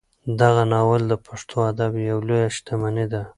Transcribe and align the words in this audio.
دغه 0.41 0.63
ناول 0.73 1.01
د 1.07 1.13
پښتو 1.25 1.55
ادب 1.71 1.91
یوه 2.09 2.23
لویه 2.27 2.47
شتمني 2.55 3.05
ده. 3.11 3.21